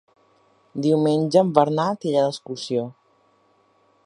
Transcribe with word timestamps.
Diumenge 0.85 1.43
en 1.43 1.53
Bernat 1.59 2.09
irà 2.13 2.27
d'excursió. 2.27 2.91